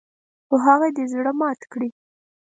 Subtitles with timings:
[0.47, 1.89] خو هغه دې زړه مات کړي.